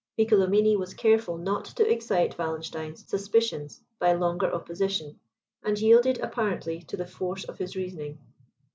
[0.17, 5.19] Piccolomini was careful not to excite Wallenstein's suspicions by longer opposition,
[5.61, 8.17] and yielded apparently to the force of his reasoning.